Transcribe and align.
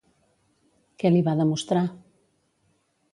Què 1.03 1.11
li 1.11 1.21
va 1.29 1.35
demostrar? 1.41 1.83